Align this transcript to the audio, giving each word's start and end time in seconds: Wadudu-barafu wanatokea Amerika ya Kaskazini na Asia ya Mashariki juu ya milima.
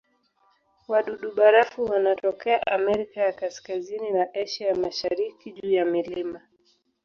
Wadudu-barafu 0.87 1.85
wanatokea 1.85 2.67
Amerika 2.67 3.21
ya 3.21 3.33
Kaskazini 3.33 4.11
na 4.11 4.33
Asia 4.33 4.67
ya 4.67 4.75
Mashariki 4.75 5.51
juu 5.51 5.71
ya 5.71 5.85
milima. 5.85 6.41